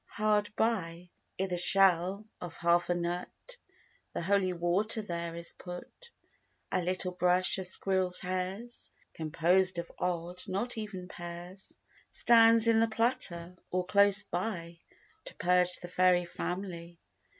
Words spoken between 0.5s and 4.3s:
by, i' th' shell of half a nut, The